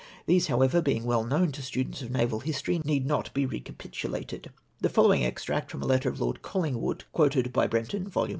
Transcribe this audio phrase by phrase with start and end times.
[0.25, 4.49] These, however, being "well known to students of naval history, need not be recapitulated.
[4.79, 8.25] The fol lowing extract from a letter of Lord Colhngwood, quoted by Brenton, vol.
[8.25, 8.29] i.